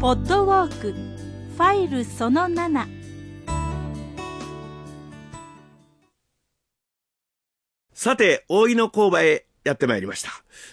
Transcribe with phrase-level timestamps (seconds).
[0.00, 2.86] ポッドウォークファイルその7
[7.92, 10.30] さて、大井の工場へやってまいりました。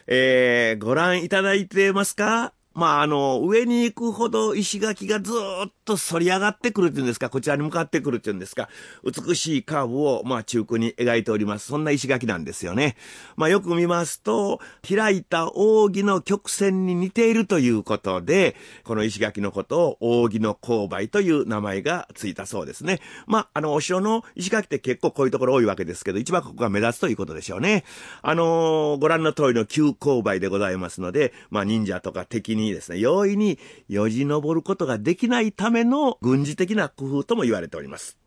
[0.08, 2.54] えー、ご覧いただいてますか？
[2.78, 8.70] まあ、あの、上に行くほど石垣がずっと反り上がってくるっていうんですか、こちらに向かってくるっていうんですか、
[9.04, 11.70] 美しいカーブを、まあ、中空に描いております。
[11.70, 12.96] そんな石垣なんですよね。
[13.36, 23.00] まあ、よく見ますと、開いた扇の曲線に似ているということで、この石垣のことを扇の勾配という名前がついたそうですね。
[23.26, 27.86] まあ、あの、お城の石垣って結構こういうところ多いわけですけど、一番ここが目立つということでしょうね。
[28.22, 38.18] あのー、ご覧の通りの急勾配でございますので、まあ、忍者とか敵にですね、容易によじ登ることができないための軍事的な工夫とも言われております。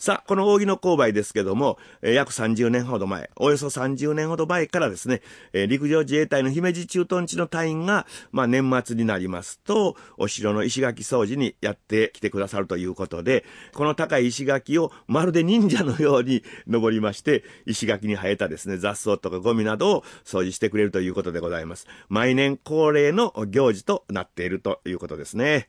[0.00, 5.20] さあ、この扇の勾配ですけども、えー、約30年ほど前、およそ30年ほど前からですね、
[5.52, 21.86] えー、陸上自衛隊の姫路駐屯地の隊員が、まあ、年末になりますと、お城の石垣掃除にやってきてくださるということで、この高い石垣をまるで忍者のように登りまして、石垣に生えたですね、雑草とかゴミなどを掃除してくれるということでございます。
[22.08, 25.68] 毎年恒例の行事となっているということですね。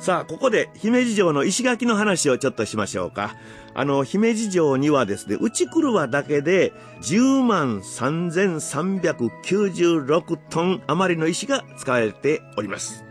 [0.00, 3.36] さあ、ここで姫路城の石垣の話をちょっとしましょうか。
[3.74, 13.04] あの、姫路城にはですね、内車だけで10万3396トン余りの石が使われております。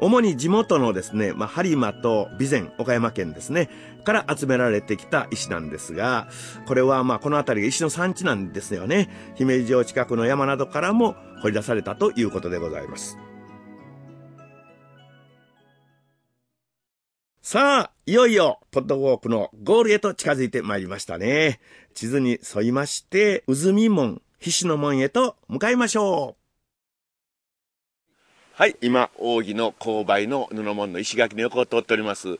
[0.00, 3.68] 主に地元のですね、まあ、播磨と備前、岡山県ですね、
[4.04, 6.26] から集められてきた石なんですが、
[6.64, 9.10] これはまあこの辺りが石の産地なんですよね。
[9.34, 13.18] 姫路城近くの山などからも掘り出されたということでございます。
[17.42, 21.58] さあ、いよいよ、ポッドウォークのゴールへと近づいてまいりましたね。
[21.94, 28.14] 地図に沿いまして、渦見門、菱の門へと向かいましょう。
[28.52, 32.38] はい、今、扇の勾配の布門の石垣の横を通っております。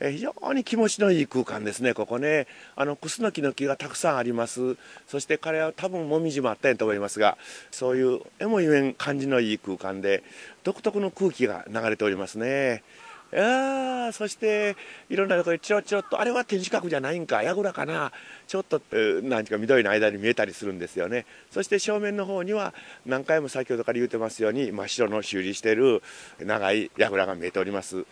[0.00, 2.48] え非常に気持ちのいい空間ですね、ここね。
[2.74, 4.76] あの、クスノキの木がたくさんあります。
[5.06, 7.38] そして彼は多分もみじもあったんやと思いますが、
[7.70, 10.24] そういう絵も言えん感じのいい空間で、
[10.64, 12.82] 独特の空気が流れておりますね。
[13.32, 14.76] あそして
[15.08, 18.12] いろんなところにちょろちょろっとあれは天守閣じゃないんか櫓かな
[18.48, 21.26] ちょっと何ていうか緑の間に見えたりするんですよね。
[21.50, 22.74] そして正面の方には
[23.06, 26.02] 何回も先ほどから言うてますように真っ白の修理してる
[26.40, 28.04] 長い櫓が見えております。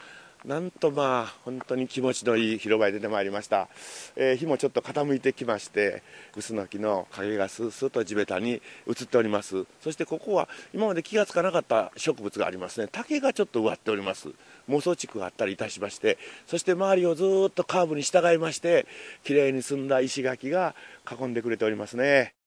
[0.44, 3.68] なんとまあ本当に気持ちのいい広場へ出てまいりました、
[4.16, 9.66] えー、日もちょっと傾いてきましてクスノキの影がスースーと地べたに映っております。
[9.80, 12.88] そしてここは今まで気がつかなかった植物がありますね。
[12.90, 14.28] 竹がちょっと植わっております。
[14.68, 18.86] 妄想地区があったりいたしましてそして周りをずっとカーブに従いまして
[19.24, 20.74] きれいに澄んだ石垣が
[21.10, 22.37] 囲んでくれておりますね。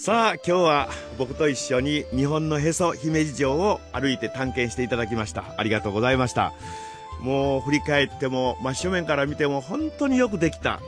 [0.00, 0.88] さあ今日は
[1.18, 5.44] 僕と一緒に日本のへそ姫路城を歩いて探検していただきました。
[5.58, 6.54] ありがとうございました。
[7.20, 10.80] もう振り返っても真正面から見ても本当によくできた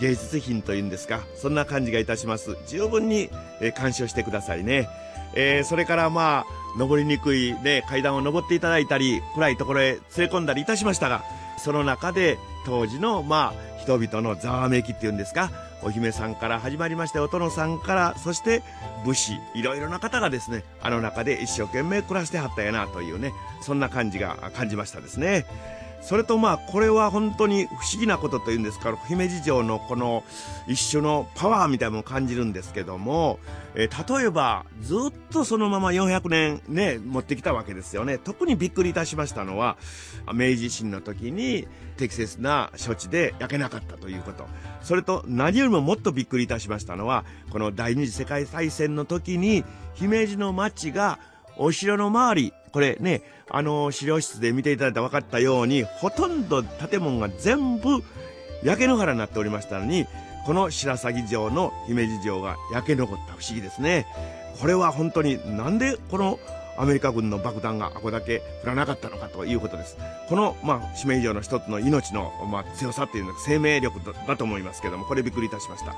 [0.00, 2.56] 芸術品というんですかそんな感じがいたします。
[2.68, 3.28] 十分に
[3.74, 4.88] 鑑賞してくださいね、
[5.34, 11.24] えー、それからまあ登りにくい、ね、階段を登っていただいたり暗いところへ連れ込んだりいたしましたが
[11.58, 15.50] その中で当時のまあ人々のざわめきっていうんですか
[15.82, 18.62] お姫さんから始まりましてお殿さんからそして
[19.04, 25.46] 武士いろいろな方がですねあの中で一生懸命暮らしてはったやなというねそんな感じが感じましたですね。
[26.00, 30.24] それとまあこれは本当に不思議なことというんですから姫路城のこの
[30.66, 33.38] 一種のパワーみたいなものを感じるんですけども、
[33.74, 34.98] えー、例えばずっ
[35.30, 38.18] とそのまま400年ね持ってきたわけですよね。
[38.18, 39.76] 特にびっくりいたしましたのは
[40.26, 44.46] 明治維新の時に適切な処置で焼けなかったということ。
[44.82, 51.18] それと何よりももっとびっくりいたしましたのはこの第二次世界大戦の時に姫路の町が
[51.62, 58.02] お城の周りこれね、あの、資料室で見ていただいた分かったように、ほとんど建物が全部
[58.62, 60.06] 焼け野原になっておりましたのに、
[60.46, 64.06] この白鷺城の姫路城が焼け残った不思議ですね。
[64.60, 66.38] これは本当になんでこの
[66.76, 69.98] アメリカ軍の爆弾があこだけ降らなかったのかということです。
[70.28, 75.94] この、まあ、締め以上の一つの命の、まあ、強さっていうのは生命力だと思いますけども、これびっくりいたしました。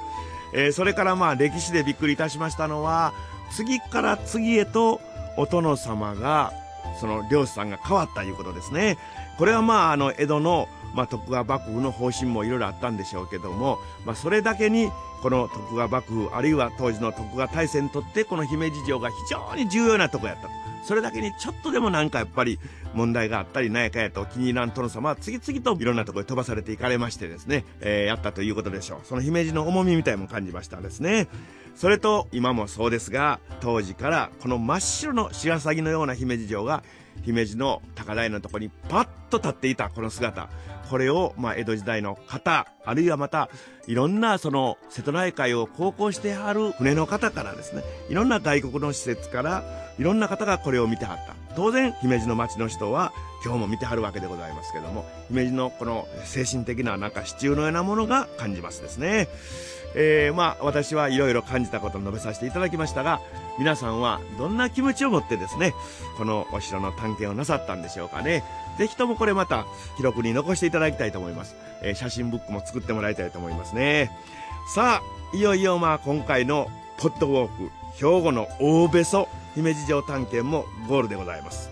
[0.54, 3.12] えー、それからまあ、歴史でびっくりいたしましたのは、
[3.52, 5.00] 次から次へと
[5.36, 6.52] お殿様が
[7.00, 8.98] その漁師さんが変わったいうことですね。
[9.38, 14.90] これはまあ、あの、江戸の、まあ、徳川幕府の方針もいろいろあったんでしょうけども、まあ、それだけに、
[15.22, 20.61] この徳川幕府、あるいは当時の徳川大戦にとって、この姫路城が非常に重要なとこやったと。
[20.82, 22.58] それだけにちょっとでもなんかやっぱり
[22.94, 29.00] 問題があったり何やかやと気に入らん殿様は次々といろんなところに飛ばされていかれましてですね、えー、やったということでしょう。
[29.04, 31.28] その姫路の重みみたいも感じましたですね。
[31.74, 36.82] それと今もそうですが、当時からこの真っ白の白鷺のような姫路城が
[37.22, 40.48] 姫路の高台のところにパッと立っていたこの姿。
[40.90, 43.48] これを、まあ、江戸時代の方、あるいはまた、
[43.86, 49.64] いろんなその瀬戸内海を航行してはる船の方からですね、いろんな外国の施設から、
[49.98, 51.34] いろんな方がこれを見てはった。
[51.56, 53.12] 当然、姫路の町の人は
[53.44, 59.28] 今日も見てはるわけでございますけども、姫路のこの精神的ななんか支柱のようなものが感じますですね。
[59.94, 63.20] えー、まあ私はいろいろ感じたことを述べさせていただきましたが、
[63.58, 65.74] 皆さんはどんな気持ちを持ってですね、
[66.16, 68.44] このお城の探検をなさったんでしょうかね。
[68.78, 69.66] ぜひともこれまた
[69.96, 71.56] 記録に残していただきたいと思います。
[71.82, 74.10] えー、写真ブックも作ってもらいたいと思いますね。
[74.74, 76.68] さあ、いよいよまあ今回の
[76.98, 81.71] ポッドウォーク、兵庫の大べそ姫路城探検もゴールでございます。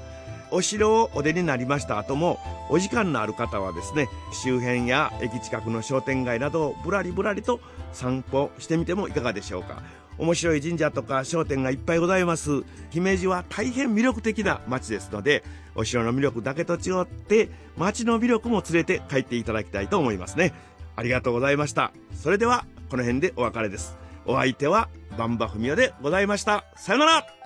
[0.51, 2.39] お城をお出になりました後も、
[2.69, 7.61] お時間のある方はですね、周辺や駅近くの商店街などをぶらりぶらりと
[7.93, 9.83] 散歩してみてもいかがでしょうか。
[10.19, 12.63] 面白い神社とか商店がいっぱいございます。
[12.91, 15.43] 姫路は大変魅力的な街ですので、
[15.75, 17.49] お城の魅力だけと違って、
[17.79, 20.53] 街の魅力も連れて帰っていただきたいと思いますね。
[20.97, 21.93] ありがとうございました。
[22.15, 23.97] それでは、この辺でお別れです。
[24.27, 26.65] お相手は、バンバフミヤでございました。
[26.77, 27.40] さよなら